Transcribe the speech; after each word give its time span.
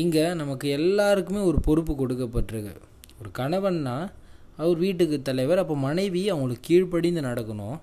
இங்கே 0.00 0.24
நமக்கு 0.40 0.66
எல்லாருக்குமே 0.78 1.40
ஒரு 1.50 1.58
பொறுப்பு 1.66 1.92
கொடுக்கப்பட்டிருக்கு. 2.00 2.74
ஒரு 3.20 3.30
கணவன்னா 3.38 3.96
அவர் 4.60 4.78
வீட்டுக்கு 4.84 5.16
தலைவர் 5.28 5.60
அப்போ 5.62 5.74
மனைவி 5.86 6.22
அவங்களுக்கு 6.32 6.66
கீழ்ப்படிந்து 6.68 7.20
நடக்கணும். 7.28 7.76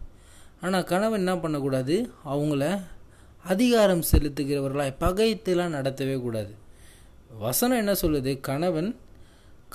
ஆனால் 0.63 0.87
கணவன் 0.91 1.21
என்ன 1.23 1.35
பண்ணக்கூடாது? 1.43 1.95
அவங்கள 2.33 2.63
அதிகாரம் 3.51 4.03
செலுத்துகிறவர்களாய் 4.11 4.99
பகைத்துலாம் 5.03 5.75
நடத்தவே 5.77 6.15
கூடாது. 6.25 6.51
வசனம் 7.45 7.81
என்ன 7.83 7.93
சொல்லுது? 8.01 8.31
கணவன் 8.49 8.89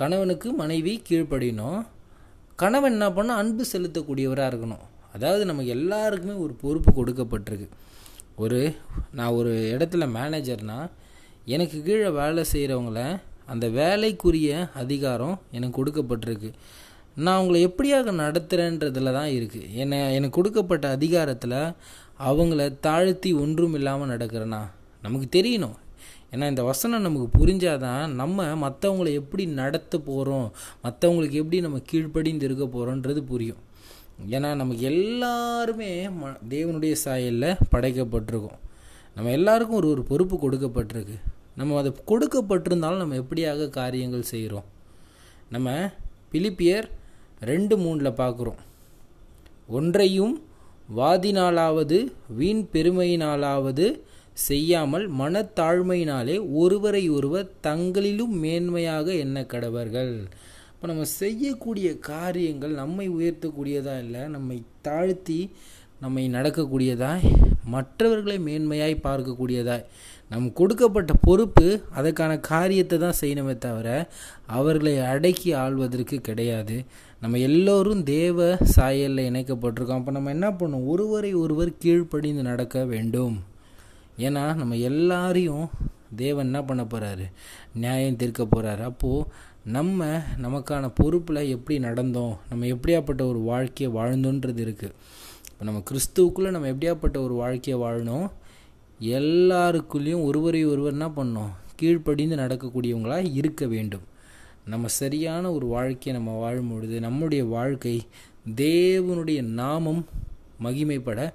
கணவனுக்கு 0.00 0.48
மனைவி 0.62 0.92
கீழ்ப்படியணும். 1.08 1.80
கணவன் 2.62 2.94
என்ன 2.96 3.08
பண்ணால் 3.16 3.40
அன்பு 3.42 3.64
செலுத்தக்கூடியவராக 3.72 4.50
இருக்கணும். 4.52 4.84
அதாவது 5.16 5.42
நமக்கு 5.50 5.70
எல்லாருக்குமே 5.78 6.34
ஒரு 6.44 6.54
பொறுப்பு 6.64 6.90
கொடுக்கப்பட்டிருக்கு. 6.98 7.68
ஒரு 8.42 8.60
நான் 9.18 9.36
ஒரு 9.40 9.52
இடத்துல 9.74 10.04
மேனேஜர்னால் 10.18 10.88
எனக்கு 11.52 11.79
கீழே 11.86 12.11
வேலை 12.18 12.42
செய்கிறவங்கள 12.52 13.00
அந்த 13.52 13.66
வேலைக்குரிய 13.68 14.50
அதிகாரம் 14.82 15.34
எனக்கு 15.57 15.76
கொடுக்கப்பட்டிருக்கு. 15.79 16.50
நான் 17.25 17.39
அவங்கள 17.40 17.58
எப்படியாக 17.68 18.12
நடத்துகிறேன்றதுல 18.20 19.12
தான் 19.18 19.32
இருக்குது 19.39 19.68
என்னை 19.82 19.98
எனக்கு 20.14 20.36
கொடுக்கப்பட்ட 20.39 20.86
அதிகாரத்தில் 20.96 21.58
அவங்கள 22.29 22.67
தாழ்த்தி 22.86 23.32
ஒன்றும் 23.43 23.76
இல்லாமல் 23.79 24.11
நடக்கிறேன்னா 24.12 24.62
நமக்கு 25.07 25.29
தெரியணும். 25.36 25.76
ஏன்னா 26.32 26.46
இந்த 26.53 26.62
வசனம் 26.70 27.04
நமக்கு 27.07 27.29
புரிஞ்சாதான் 27.39 28.06
நம்ம 28.20 28.46
மற்றவங்கள 28.64 29.12
எப்படி 29.20 29.46
நடத்த 29.61 29.98
போகிறோம் 30.08 30.48
மற்றவங்களுக்கு 30.86 31.40
எப்படி 31.42 31.61
நம்ம 31.67 31.81
கீழ்ப்படிந்து 31.90 32.48
இருக்க 32.48 32.64
போகிறோன்றது 32.64 33.22
புரியும். 33.33 33.62
ஏன்னா 34.34 34.48
நமக்கு 34.62 34.83
எல்லாருமே 34.95 35.92
ம 36.20 36.33
தேவனுடைய 36.55 36.95
சாயலில் 37.05 37.61
படைக்கப்பட்டிருக்கோம். 37.72 38.58
நம்ம 39.17 39.31
எல்லாருக்கும் 39.39 39.81
ஒரு 39.83 39.89
ஒரு 39.95 40.03
பொறுப்பு 40.11 40.36
கொடுக்கப்பட்டிருக்கு. 40.42 41.17
நம்ம 41.58 41.78
அது 41.81 41.91
கொடுக்கப்பட்டிருந்தாலும் 42.11 43.03
நம்ம 43.03 43.19
எப்படியாக 43.22 43.69
காரியங்கள் 43.81 44.31
செய்கிறோம்? 44.33 44.67
நம்ம 45.50 45.92
பிலிப்பியர் 46.33 46.87
ரெண்டு 47.51 47.75
மூணில் 47.78 48.19
பார்க்குறோம். 48.23 48.61
ஒன்றையும் 49.67 50.34
வாதினாலாவது 50.97 51.98
வீண் 52.39 52.65
பெருமையினாலாவது 52.73 53.87
செய்யாமல் 54.47 55.05
மனத்தாழ்மையினாலே 55.20 56.37
ஒருவரை 56.62 57.03
ஒருவர் 57.17 57.53
தங்களிலும் 57.62 58.34
மேன்மையாக 58.45 59.06
எண்ண 59.25 59.47
கடவர்கள். 59.53 60.15
இப்போ 60.73 60.87
நம்ம 60.87 61.05
செய்யக்கூடிய 61.21 61.89
காரியங்கள் 61.98 62.73
நம்மை 62.83 63.06
உயர்த்தக்கூடியதா 63.11 63.95
இல்லை 64.05 64.23
நம்மை 64.37 64.59
தாழ்த்தி 64.83 65.39
நம்மை 66.00 66.25
நடக்கக்கூடியதா 66.28 67.12
மற்றவர்களை 67.73 68.37
மேன்மையாய் 68.47 69.05
பார்க்கக்கூடியதாய். 69.07 69.87
நம் 70.31 70.47
கொடுக்கப்பட்ட 70.53 71.12
பொறுப்பு 71.27 71.67
அதற்கான 71.98 72.33
காரியத்தை 72.51 72.97
தான் 72.98 73.19
செய்யணுமே 73.21 73.55
தவிர 73.59 73.89
அவர்களை 74.59 74.95
அடக்கி 75.12 75.51
ஆள்வதற்கு 75.62 76.17
கிடையாது. 76.29 76.77
நம்ம 77.23 77.39
எல்லோரும் 77.48 78.03
தேவ 78.03 78.47
சாயலில் 78.77 79.29
இணைக்கப்பட்டிருக்கோம். 79.31 80.01
அப்போ 80.01 80.12
நம்ம 80.17 80.31
என்ன 80.31 80.48
பண்ணணும் 80.51 80.87
ஒருவரை 80.93 81.33
ஒருவர் 81.34 81.73
கீழ்ப்படிந்து 81.83 82.43
நடக்க 82.51 82.84
வேண்டும். 82.93 83.37
ஏன்னா 84.19 84.45
நம்ம 84.61 84.77
எல்லாரையும் 84.91 85.67
தேவன் 86.17 86.47
என்ன 86.47 86.61
பண்ண 86.62 86.83
போகிறாரு 86.84 87.25
நியாயம் 87.83 88.19
தீர்க்க 88.21 88.43
போகிறாரு 88.45 88.83
அப்போது 88.91 89.27
நம்ம 89.77 90.06
நமக்கான 90.45 90.91
பொறுப்பில் 90.99 91.51
எப்படி 91.55 91.77
நடந்தோம்? 91.84 92.34
நம்ம 92.51 92.67
எப்படியாப்பட்ட 92.75 93.23
ஒரு 93.31 93.41
வாழ்க்கையை 93.51 93.89
வாழ்ந்தோன்றது 93.97 94.61
இருக்குது 94.67 94.97
இப்போ 95.55 95.64
நம்ம 95.64 95.83
கிறிஸ்துவுக்குள்ளே 95.91 96.50
நம்ம 96.50 96.70
எப்படியாப்பட்ட 96.72 97.16
ஒரு 97.22 97.34
வாழ்க்கையை 97.34 97.77
வாழணும்? 97.83 98.24
எல்லாருக்குள்ளேயும் 99.00 100.24
ஒருவரை 100.24 100.64
ஒருவர் 100.64 100.92
என்ன 100.92 101.06
பண்ணோம் 101.08 101.52
கீழ்ப்படிந்து 101.77 102.36
நடக்கக்கூடியவங்களாக 102.36 103.30
இருக்க 103.34 103.66
வேண்டும். 103.66 104.02
நம்ம 104.64 104.88
சரியான 104.88 105.52
ஒரு 105.52 105.66
வாழ்க்கையை 105.66 106.22
நம்ம 106.22 106.38
வாழும் 106.41 106.70
பொழுது 106.72 107.00
நம்முடைய 107.00 107.44
வாழ்க்கை 107.44 108.02
தேவனுடைய 108.56 109.42
நாமம் 109.42 110.06
மகிமைப்பட 110.62 111.32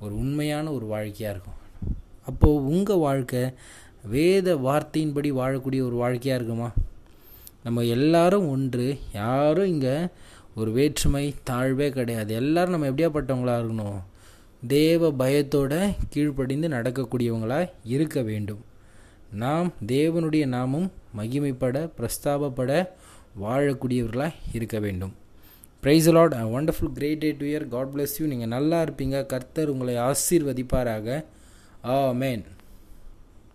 ஒரு 0.00 0.14
உண்மையான 0.16 0.72
ஒரு 0.72 0.86
வாழ்க்கையாக 0.86 1.34
இருக்கும். 1.34 1.58
அப்போது 2.26 2.64
உங்கள் 2.64 2.96
வாழ்க்கை 2.96 3.50
வேத 4.02 4.54
வார்த்தையின்படி 4.56 5.32
வாழக்கூடிய 5.40 5.82
ஒரு 5.88 5.96
வாழ்க்கையாக 6.04 6.42
இருக்குமா? 6.42 6.72
நம்ம 7.62 7.84
எல்லாரும் 7.84 8.48
ஒன்று 8.48 8.98
யாரும் 9.12 9.66
இங்கே 9.66 9.94
ஒரு 10.54 10.70
வேற்றுமை 10.72 11.34
தாழ்வே 11.50 11.90
கிடையாது. 11.90 12.34
எல்லாரும் 12.34 12.70
நம்ம 12.70 12.88
எப்படியாப்பட்டவங்களாக 12.90 13.62
இருக்கணும்? 13.62 14.00
தேவ 14.66 15.10
பயத்தோட 15.12 15.94
கீழ்ப்படிந்து 16.10 16.68
நடக்கக்கூடியவங்களாக 16.68 17.70
இருக்க 17.84 18.22
வேண்டும். 18.22 18.64
நாம் 19.30 19.72
தேவனுடைய 19.86 20.46
நாமும் 20.46 20.92
மகிமைப்பட 21.16 21.90
பிரஸ்தாபப்பட 21.98 22.88
வாழக்கூடியவர்களாக 23.42 24.32
இருக்க 24.52 24.78
வேண்டும். 24.78 25.14
Praise 25.82 26.12
lord 26.12 26.32
a 26.32 26.44
wonderful 26.44 26.92
great 26.94 27.18
day 27.18 27.32
to 27.32 27.46
year 27.46 27.68
God 27.68 27.92
bless 27.94 28.16
you 28.18 28.26
நீங்கள் 28.26 28.48
நல்லா 28.48 28.82
இருப்பீங்க. 28.82 29.26
கர்த்தர் 29.26 29.68
உங்களை 29.68 29.96
ஆசீர்வதிப்பாராக. 29.96 31.24
ஆ 31.84 32.10
மேன் 32.10 32.44